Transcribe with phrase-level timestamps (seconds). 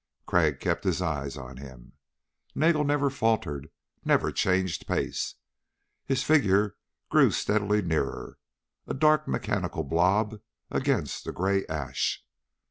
[0.25, 1.93] Crag kept his eyes on him.
[2.55, 3.67] Nagel never faltered,
[4.03, 5.35] never changed pace.
[6.07, 6.75] His figure
[7.11, 8.39] grew steadily nearer,
[8.87, 10.41] a dark mechanical blob
[10.71, 12.25] against the gray ash.